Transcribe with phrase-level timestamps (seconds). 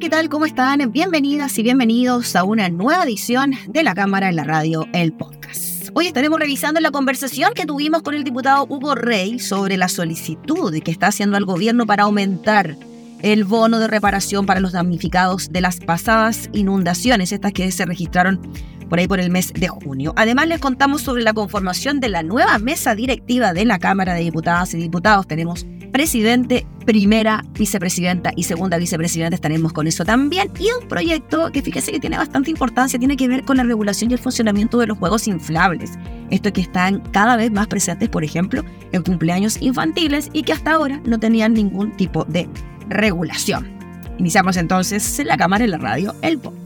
[0.00, 0.28] ¿Qué tal?
[0.28, 0.90] ¿Cómo están?
[0.90, 5.88] Bienvenidas y bienvenidos a una nueva edición de La Cámara en la Radio, el podcast.
[5.94, 10.76] Hoy estaremos revisando la conversación que tuvimos con el diputado Hugo Rey sobre la solicitud
[10.82, 12.76] que está haciendo el gobierno para aumentar
[13.22, 18.40] el bono de reparación para los damnificados de las pasadas inundaciones, estas que se registraron
[18.88, 20.12] por ahí por el mes de junio.
[20.16, 24.20] Además, les contamos sobre la conformación de la nueva mesa directiva de la Cámara de
[24.20, 25.26] Diputadas y Diputados.
[25.26, 30.50] Tenemos presidente, primera vicepresidenta y segunda vicepresidenta, estaremos con eso también.
[30.58, 34.10] Y un proyecto que fíjese que tiene bastante importancia, tiene que ver con la regulación
[34.10, 35.92] y el funcionamiento de los juegos inflables.
[36.30, 40.72] Esto que están cada vez más presentes, por ejemplo, en cumpleaños infantiles y que hasta
[40.72, 42.48] ahora no tenían ningún tipo de
[42.88, 43.72] regulación.
[44.18, 46.63] Iniciamos entonces en la cámara en la radio, el podcast.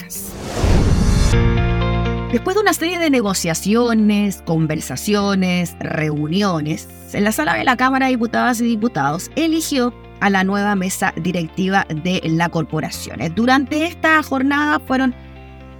[2.33, 8.13] Después de una serie de negociaciones, conversaciones, reuniones, en la sala de la Cámara de
[8.13, 13.21] Diputadas y Diputados eligió a la nueva mesa directiva de la corporación.
[13.35, 15.15] Durante esta jornada fueron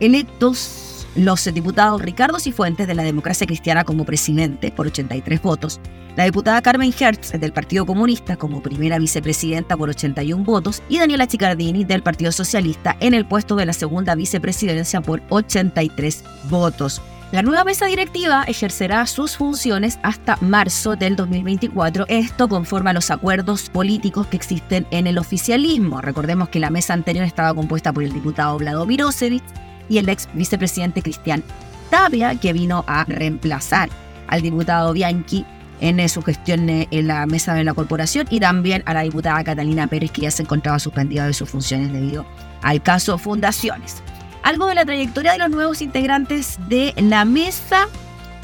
[0.01, 5.81] electos los diputados Ricardo Cifuentes de la Democracia Cristiana como presidente por 83 votos,
[6.17, 11.27] la diputada Carmen Hertz del Partido Comunista como primera vicepresidenta por 81 votos y Daniela
[11.27, 17.03] Chicardini del Partido Socialista en el puesto de la segunda vicepresidencia por 83 votos.
[17.33, 22.07] La nueva mesa directiva ejercerá sus funciones hasta marzo del 2024.
[22.09, 26.01] Esto conforme a los acuerdos políticos que existen en el oficialismo.
[26.01, 29.43] Recordemos que la mesa anterior estaba compuesta por el diputado Vlado Mirosevic
[29.89, 31.43] y el ex vicepresidente Cristian
[31.91, 33.89] Tapia, que vino a reemplazar
[34.27, 35.45] al diputado Bianchi
[35.81, 39.87] en su gestión en la mesa de la corporación y también a la diputada Catalina
[39.87, 42.27] Pérez, que ya se encontraba suspendida de sus funciones debido
[42.63, 44.03] al caso Fundaciones.
[44.43, 47.87] Algo de la trayectoria de los nuevos integrantes de la mesa.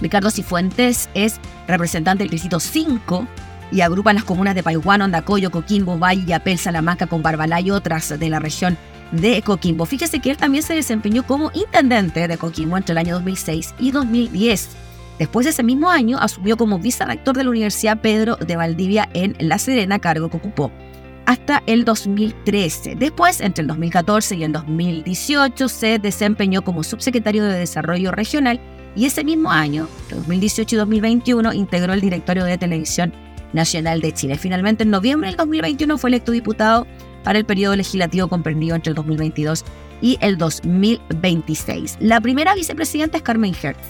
[0.01, 3.27] Ricardo Cifuentes es representante del distrito 5
[3.73, 8.19] y agrupa las comunas de Paihuano, Andacoyo, Coquimbo, Valle, Yapel, Salamanca, con Barbalá y otras
[8.19, 8.77] de la región
[9.13, 9.87] de Coquimbo.
[9.87, 13.91] Fíjese que él también se desempeñó como intendente de Coquimbo entre el año 2006 y
[13.91, 14.69] 2010.
[15.19, 19.37] Después de ese mismo año asumió como vicerrector de la Universidad Pedro de Valdivia en
[19.39, 20.73] La Serena, cargo que ocupó
[21.27, 22.97] hasta el 2013.
[22.97, 28.61] Después, entre el 2014 y el 2018, se desempeñó como subsecretario de Desarrollo Regional
[28.97, 33.13] y ese mismo año, 2018 y 2021, integró el directorio de Televisión
[33.53, 34.37] Nacional de Chile.
[34.39, 36.87] Finalmente, en noviembre del 2021 fue electo diputado
[37.25, 39.65] para el periodo legislativo comprendido entre el 2022
[40.01, 41.97] y el 2026.
[42.01, 43.83] La primera vicepresidenta es Carmen Hertz.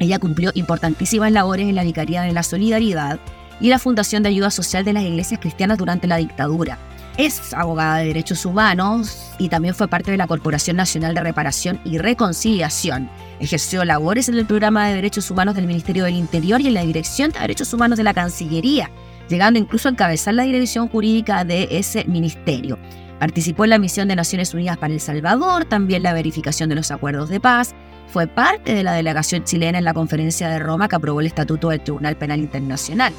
[0.00, 3.20] Ella cumplió importantísimas labores en la Vicaría de la Solidaridad
[3.60, 6.78] y la Fundación de Ayuda Social de las Iglesias Cristianas durante la dictadura.
[7.18, 11.78] Es abogada de derechos humanos y también fue parte de la Corporación Nacional de Reparación
[11.84, 13.10] y Reconciliación.
[13.38, 16.84] Ejerció labores en el programa de derechos humanos del Ministerio del Interior y en la
[16.84, 18.90] Dirección de Derechos Humanos de la Cancillería,
[19.32, 22.78] llegando incluso a encabezar la dirección jurídica de ese ministerio.
[23.18, 26.90] Participó en la misión de Naciones Unidas para El Salvador, también la verificación de los
[26.90, 27.74] acuerdos de paz,
[28.08, 31.70] fue parte de la delegación chilena en la conferencia de Roma que aprobó el Estatuto
[31.70, 33.12] del Tribunal Penal Internacional.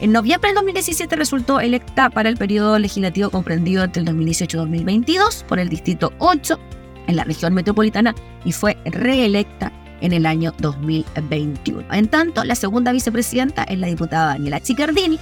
[0.00, 4.60] En noviembre del 2017 resultó electa para el periodo legislativo comprendido entre el 2018 y
[4.60, 6.58] 2022 por el Distrito 8
[7.06, 11.92] en la región metropolitana y fue reelecta en el año 2021.
[11.92, 15.18] En tanto, la segunda vicepresidenta es la diputada Daniela Chicardini,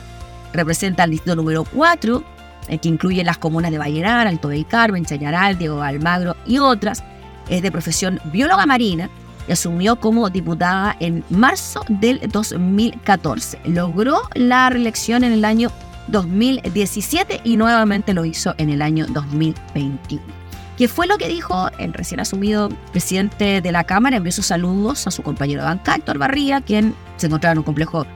[0.52, 2.22] representa al distrito número 4,
[2.68, 7.02] el que incluye las comunas de Vallenar, Alto del Carmen, Chañaral, Diego Almagro y otras.
[7.48, 9.10] Es de profesión bióloga marina
[9.48, 13.60] y asumió como diputada en marzo del 2014.
[13.64, 15.70] Logró la reelección en el año
[16.08, 20.22] 2017 y nuevamente lo hizo en el año 2021.
[20.76, 24.16] ¿Qué fue lo que dijo el recién asumido presidente de la Cámara?
[24.16, 27.64] Envió sus saludos a su compañero de banca, Héctor Barría, quien se encontraba en un
[27.64, 28.06] complejo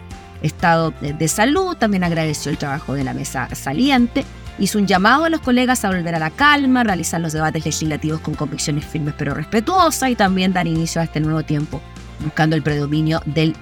[0.47, 1.77] estado de salud.
[1.77, 4.25] También agradeció el trabajo de la mesa saliente
[4.59, 8.21] Hizo un llamado a los colegas a volver a la calma, realizar los debates legislativos
[8.21, 11.83] con convicciones firmes pero respetuosas y también dar inicio a este nuevo tiempo,
[12.21, 13.55] buscando el predominio del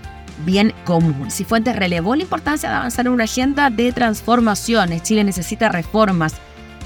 [0.45, 1.33] bien común.
[1.33, 5.03] Cifuentes relevó la importancia de avanzar en una agenda de transformaciones.
[5.03, 6.35] Chile necesita reformas,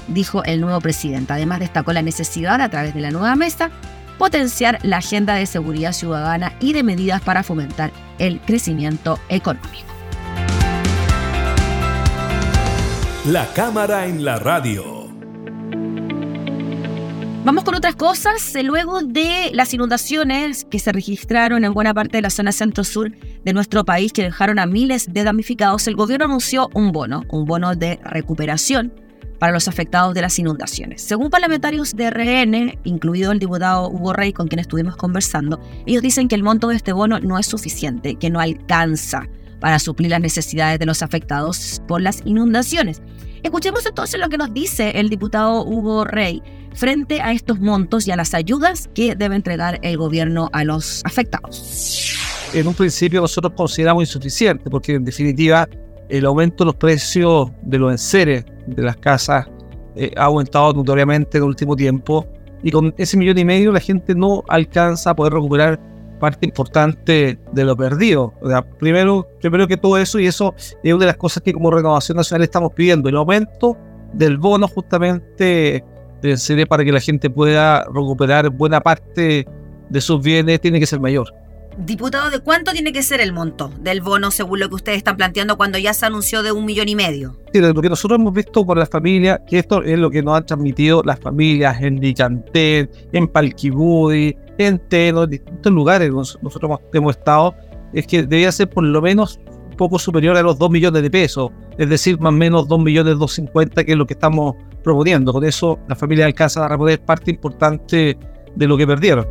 [0.07, 1.33] dijo el nuevo presidente.
[1.33, 3.69] Además destacó la necesidad, a través de la nueva mesa,
[4.17, 9.88] potenciar la agenda de seguridad ciudadana y de medidas para fomentar el crecimiento económico.
[13.25, 15.09] La cámara en la radio.
[17.43, 18.55] Vamos con otras cosas.
[18.63, 23.11] Luego de las inundaciones que se registraron en buena parte de la zona centro-sur
[23.43, 27.43] de nuestro país, que dejaron a miles de damnificados, el gobierno anunció un bono, un
[27.43, 28.93] bono de recuperación
[29.37, 31.01] para los afectados de las inundaciones.
[31.01, 36.29] Según parlamentarios de RN, incluido el diputado Hugo Rey, con quien estuvimos conversando, ellos dicen
[36.29, 39.27] que el monto de este bono no es suficiente, que no alcanza
[39.59, 43.01] para suplir las necesidades de los afectados por las inundaciones.
[43.43, 46.41] Escuchemos entonces lo que nos dice el diputado Hugo Rey
[46.73, 51.01] frente a estos montos y a las ayudas que debe entregar el gobierno a los
[51.05, 52.15] afectados.
[52.53, 55.67] En un principio nosotros consideramos insuficiente porque en definitiva
[56.09, 59.47] el aumento de los precios de los enseres de las casas
[59.95, 62.27] eh, ha aumentado notoriamente en el último tiempo
[62.63, 65.79] y con ese millón y medio la gente no alcanza a poder recuperar
[66.19, 68.33] parte importante de lo perdido.
[68.41, 71.53] O sea, primero, primero que todo eso, y eso es una de las cosas que
[71.53, 73.77] como Renovación Nacional estamos pidiendo, el aumento
[74.13, 75.83] del bono justamente
[76.21, 79.47] de para que la gente pueda recuperar buena parte
[79.89, 81.33] de sus bienes tiene que ser mayor.
[81.77, 85.15] Diputado, ¿de cuánto tiene que ser el monto del bono según lo que ustedes están
[85.15, 87.37] planteando cuando ya se anunció de un millón y medio?
[87.53, 90.35] Sí, lo que nosotros hemos visto por las familias, que esto es lo que nos
[90.35, 97.15] han transmitido las familias en Dichantet, en Palquibudi, en Teno, en distintos lugares nosotros hemos
[97.15, 97.55] estado,
[97.93, 101.09] es que debía ser por lo menos un poco superior a los 2 millones de
[101.09, 105.31] pesos, es decir, más o menos 2 millones 250, que es lo que estamos proponiendo.
[105.31, 108.17] Con eso, la familia alcanza a reponer parte importante
[108.55, 109.25] de lo que perdieron.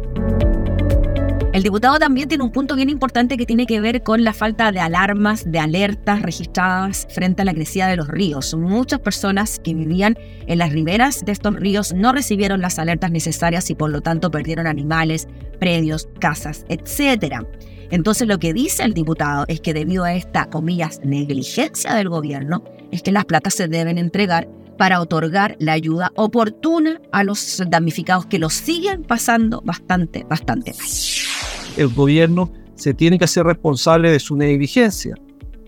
[1.50, 4.70] El diputado también tiene un punto bien importante que tiene que ver con la falta
[4.70, 8.54] de alarmas, de alertas registradas frente a la crecida de los ríos.
[8.54, 10.16] Muchas personas que vivían
[10.46, 14.30] en las riberas de estos ríos no recibieron las alertas necesarias y por lo tanto
[14.30, 15.26] perdieron animales,
[15.58, 17.46] predios, casas, etc.
[17.90, 22.62] Entonces lo que dice el diputado es que debido a esta, comillas, negligencia del gobierno,
[22.92, 28.26] es que las platas se deben entregar para otorgar la ayuda oportuna a los damnificados
[28.26, 30.88] que lo siguen pasando bastante, bastante mal.
[31.76, 35.14] El gobierno se tiene que hacer responsable de su negligencia,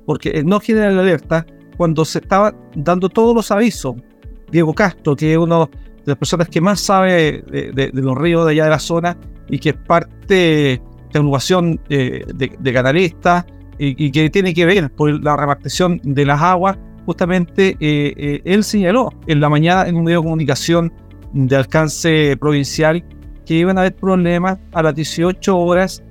[0.06, 3.96] porque no genera la alerta cuando se estaban dando todos los avisos.
[4.50, 8.52] Diego Castro, que es uno de las personas que más sabe de, los ríos de
[8.52, 9.16] allá de la zona
[9.48, 10.82] y que es parte de
[11.12, 12.24] la agrupación de,
[12.58, 13.44] de, canalistas
[13.78, 18.42] y, y, que tiene que ver por la repartición de las aguas, justamente eh, eh,
[18.44, 20.92] él señaló en la mañana en un medio de comunicación
[21.32, 23.04] de alcance provincial
[23.50, 26.04] que iban a haber problemas a las 18 horas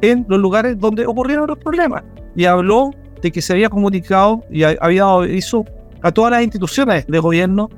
[0.00, 2.04] en los lugares donde ocurrieron los problemas.
[2.36, 5.64] Y habló de que se había comunicado y había aviso
[6.02, 7.68] a todas las instituciones de gobierno,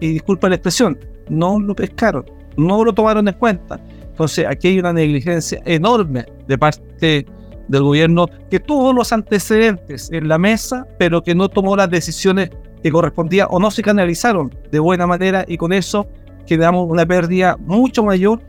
[0.00, 0.98] y disculpa la expresión,
[1.28, 2.24] no lo pescaron,
[2.56, 3.78] no lo tomaron en cuenta.
[4.02, 7.26] Entonces aquí hay una negligencia enorme de parte
[7.68, 12.50] del gobierno que tuvo los antecedentes en la mesa, pero que no tomó las decisiones
[12.82, 16.08] que correspondían o no se canalizaron de buena manera y con eso
[16.50, 18.42] generamos una pérdida mucho mayor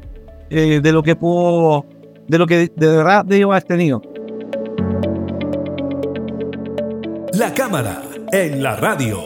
[0.50, 1.86] eh, de lo que pudo,
[2.28, 4.02] de lo que de verdad debía haber tenido.
[7.34, 8.02] La cámara
[8.32, 9.20] en la radio.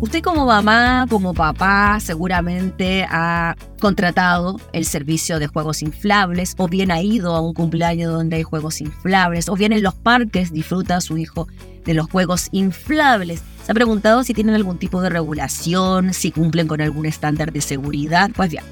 [0.00, 6.92] Usted como mamá, como papá, seguramente ha contratado el servicio de juegos inflables o bien
[6.92, 10.98] ha ido a un cumpleaños donde hay juegos inflables o bien en los parques disfruta
[10.98, 11.48] a su hijo
[11.84, 13.42] de los juegos inflables.
[13.64, 17.60] Se ha preguntado si tienen algún tipo de regulación, si cumplen con algún estándar de
[17.60, 18.30] seguridad.
[18.34, 18.64] Pues bien,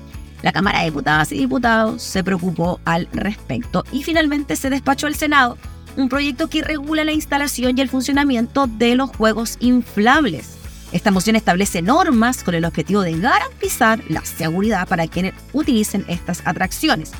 [0.42, 5.14] la Cámara de Diputadas y Diputados se preocupó al respecto y finalmente se despachó al
[5.14, 5.58] Senado
[5.96, 10.56] un proyecto que regula la instalación y el funcionamiento de los juegos inflables.
[10.92, 16.42] Esta moción establece normas con el objetivo de garantizar la seguridad para quienes utilicen estas
[16.44, 17.12] atracciones.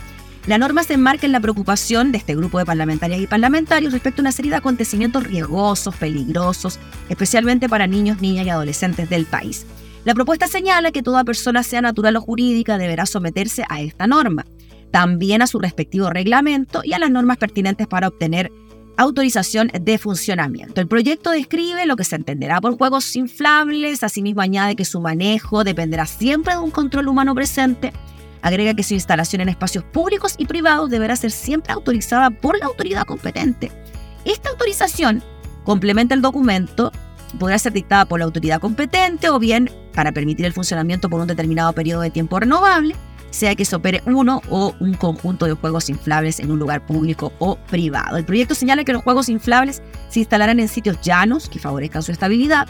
[0.47, 4.23] La norma se enmarca en la preocupación de este grupo de parlamentarias y parlamentarios respecto
[4.23, 6.79] a una serie de acontecimientos riesgosos, peligrosos,
[7.11, 9.67] especialmente para niños, niñas y adolescentes del país.
[10.05, 14.47] La propuesta señala que toda persona, sea natural o jurídica, deberá someterse a esta norma,
[14.91, 18.51] también a su respectivo reglamento y a las normas pertinentes para obtener
[18.97, 20.81] autorización de funcionamiento.
[20.81, 25.65] El proyecto describe lo que se entenderá por juegos inflables, asimismo añade que su manejo
[25.65, 27.93] dependerá siempre de un control humano presente.
[28.43, 32.67] Agrega que su instalación en espacios públicos y privados deberá ser siempre autorizada por la
[32.67, 33.71] autoridad competente.
[34.25, 35.23] Esta autorización
[35.65, 36.93] complementa el documento,
[37.39, 41.27] podrá ser dictada por la autoridad competente o bien para permitir el funcionamiento por un
[41.27, 42.97] determinado periodo de tiempo renovable
[43.31, 47.33] sea que se opere uno o un conjunto de juegos inflables en un lugar público
[47.39, 48.17] o privado.
[48.17, 52.13] El proyecto señala que los juegos inflables se instalarán en sitios llanos que favorezcan su
[52.13, 52.69] estabilidad.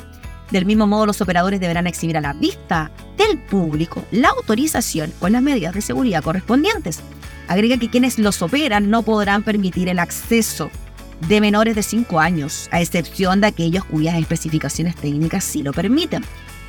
[0.50, 5.32] Del mismo modo, los operadores deberán exhibir a la vista del público la autorización con
[5.32, 7.00] las medidas de seguridad correspondientes.
[7.48, 10.70] Agrega que quienes los operan no podrán permitir el acceso
[11.28, 16.24] de menores de 5 años, a excepción de aquellos cuyas especificaciones técnicas sí lo permiten.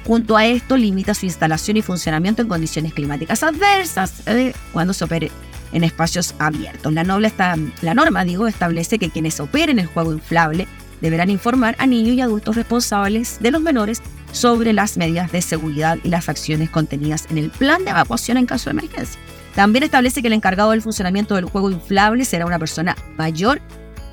[0.05, 5.05] Junto a esto, limita su instalación y funcionamiento en condiciones climáticas adversas eh, cuando se
[5.05, 5.31] opere
[5.71, 6.91] en espacios abiertos.
[6.91, 10.67] La, norma establece que quienes operen el juego inflable
[11.01, 15.97] deberán informar a niños y adultos responsables de los menores sobre las medidas de seguridad
[16.03, 19.19] y las acciones contenidas en el plan de evacuación en caso de emergencia.
[19.55, 23.61] También establece que el encargado del funcionamiento del juego inflable será una persona mayor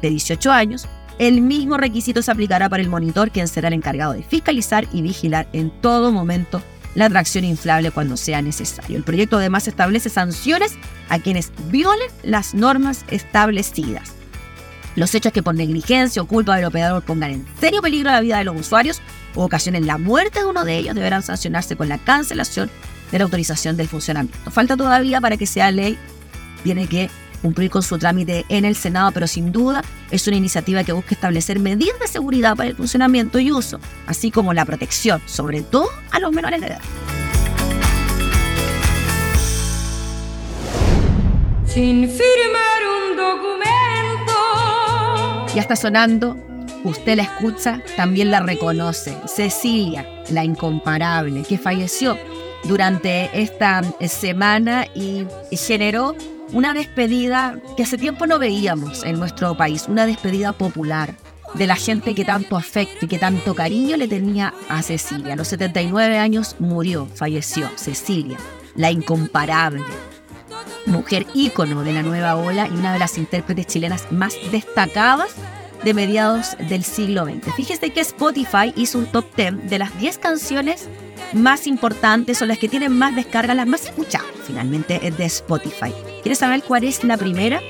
[0.03, 0.89] de 18 años.
[1.19, 5.03] El mismo requisito se aplicará para el monitor, quien será el encargado de fiscalizar y
[5.03, 6.63] vigilar en todo momento
[6.95, 8.97] la atracción inflable cuando sea necesario.
[8.97, 10.77] El proyecto además establece sanciones
[11.09, 14.18] a quienes violen las normas establecidas.
[14.99, 18.39] Los hechos que por negligencia o culpa del operador pongan en serio peligro la vida
[18.39, 19.01] de los usuarios
[19.37, 22.69] o ocasionen la muerte de uno de ellos deberán sancionarse con la cancelación
[23.13, 24.51] de la autorización del funcionamiento.
[24.51, 25.97] Falta todavía para que sea ley,
[26.65, 27.11] tiene que
[27.43, 31.15] cumplir con su trámite en el Senado, pero sin duda es una iniciativa que busca
[31.15, 33.79] establecer medidas de seguridad para el funcionamiento y uso,
[34.09, 36.81] así como la protección, sobre todo a los menores de edad.
[41.67, 43.68] Sin firmar un documento
[45.59, 46.37] ya está sonando,
[46.85, 49.19] usted la escucha, también la reconoce.
[49.27, 52.17] Cecilia, la incomparable, que falleció
[52.63, 56.15] durante esta semana y generó
[56.53, 61.17] una despedida que hace tiempo no veíamos en nuestro país, una despedida popular
[61.55, 65.33] de la gente que tanto afecto y que tanto cariño le tenía a Cecilia.
[65.33, 68.39] A los 79 años murió, falleció Cecilia,
[68.77, 69.83] la incomparable,
[70.89, 75.35] mujer ícono de la nueva ola y una de las intérpretes chilenas más destacadas
[75.85, 77.55] de mediados del siglo XX.
[77.55, 80.89] Fíjese que Spotify hizo un top 10 de las 10 canciones
[81.33, 85.93] más importantes o las que tienen más descargas, las más escuchadas, finalmente, de Spotify.
[86.23, 87.61] ¿Quieres saber cuál es la primera?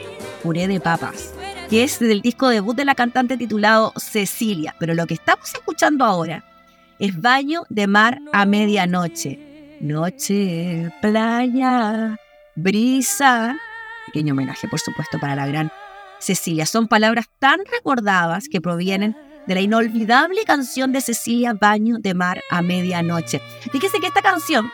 [0.42, 1.34] Puré de papas,
[1.68, 4.75] que es del disco debut de la cantante titulado Cecilia.
[4.78, 6.44] Pero lo que estamos escuchando ahora
[6.98, 9.40] es Baño de Mar a Medianoche.
[9.80, 12.16] Noche, playa,
[12.59, 13.57] brisa.
[14.07, 15.71] Pequeño homenaje, por supuesto, para la gran
[16.19, 16.67] Cecilia.
[16.67, 22.43] Son palabras tan recordadas que provienen de la inolvidable canción de Cecilia Baño de Mar
[22.50, 23.41] a Medianoche.
[23.73, 24.71] Fíjese que esta canción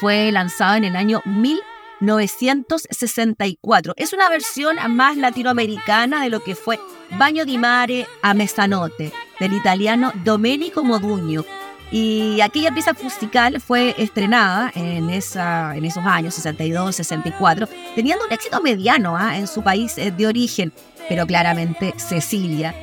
[0.00, 3.94] fue lanzada en el año 1964.
[3.96, 6.78] Es una versión más latinoamericana de lo que fue
[7.18, 11.44] Baño di Mare a Mezzanotte, del italiano Domenico Modugno,
[11.90, 18.32] y aquella pieza musical fue estrenada en, esa, en esos años, 62, 64, teniendo un
[18.32, 19.36] éxito mediano ¿ah?
[19.36, 20.72] en su país eh, de origen,
[21.08, 22.74] pero claramente Cecilia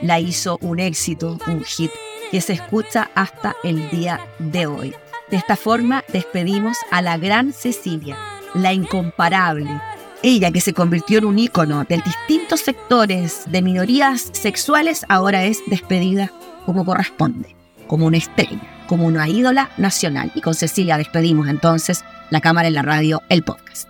[0.00, 1.90] la hizo un éxito, un hit,
[2.30, 4.94] que se escucha hasta el día de hoy.
[5.30, 8.16] De esta forma despedimos a la gran Cecilia,
[8.54, 9.80] la incomparable,
[10.22, 15.58] ella que se convirtió en un ícono de distintos sectores de minorías sexuales, ahora es
[15.66, 16.32] despedida
[16.64, 17.54] como corresponde
[17.86, 20.32] como una estrella, como una ídola nacional.
[20.34, 23.88] Y con Cecilia despedimos entonces la cámara en la radio, el podcast.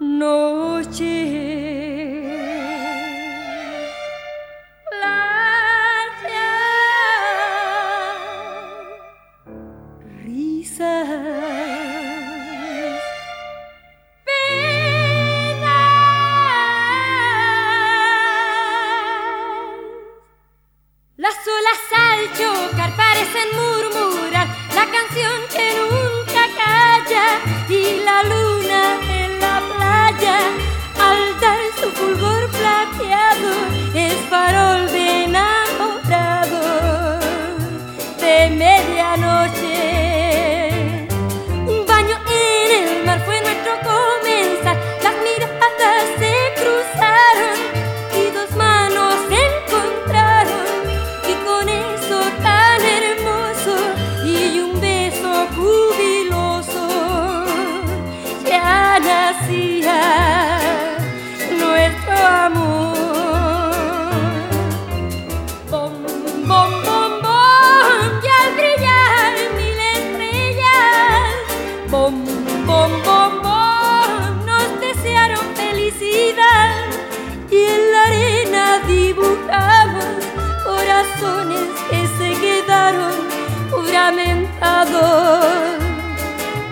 [0.00, 1.77] Noche.
[23.38, 23.77] and move.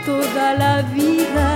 [0.04, 1.55] Toda la vida.